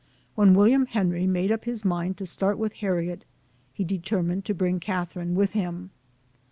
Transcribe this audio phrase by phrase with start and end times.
[0.33, 3.23] When William Henry made up his mind to start with Harriet,
[3.71, 5.91] he determined to bring Catherine with him.